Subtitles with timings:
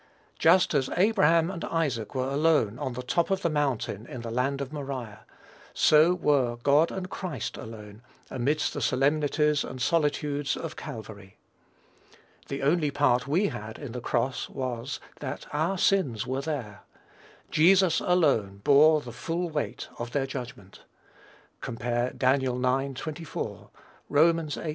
[0.39, 4.31] Just as Abraham and Isaac were alone on the top of the mountain in the
[4.31, 5.27] land of Moriah,
[5.75, 8.01] so were God and Christ alone,
[8.31, 11.37] amidst the solemnities and solitudes of Calvary.
[12.47, 16.81] The only part we had in the cross was, that our sins were there.
[17.51, 20.81] Jesus alone bore the full weight of their judgment.
[21.61, 21.77] (Comp.
[22.17, 22.41] Dan.
[22.41, 23.01] ix.
[23.01, 23.69] 24;
[24.09, 24.47] Rom.
[24.49, 24.69] viii.